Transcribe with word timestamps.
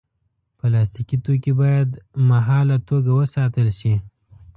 پلاستيکي 0.59 1.17
توکي 1.25 1.53
باید 1.61 1.89
مهاله 2.29 2.77
توګه 2.89 3.11
وساتل 3.19 3.67
شي. 3.79 3.93